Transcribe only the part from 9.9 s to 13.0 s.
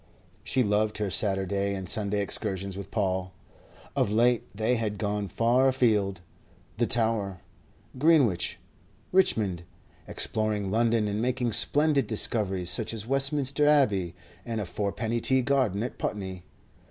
exploring London and making splendid discoveries such